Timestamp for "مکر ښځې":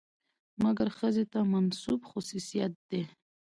0.63-1.23